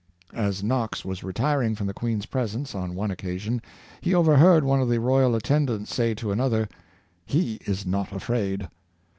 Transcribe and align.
As 0.33 0.63
Knox 0.63 1.05
was 1.05 1.23
retiring 1.23 1.75
from 1.75 1.85
the 1.85 1.93
Queen's 1.93 2.25
presence 2.25 2.73
on 2.73 2.95
one 2.95 3.11
occasion 3.11 3.61
he 4.01 4.15
overheard 4.15 4.63
one 4.63 4.81
of 4.81 4.89
the 4.89 4.99
royal 4.99 5.35
attendants 5.35 5.93
say 5.93 6.15
to 6.15 6.31
another," 6.31 6.67
He 7.27 7.59
is 7.67 7.85
not 7.85 8.11
afraid!" 8.11 8.67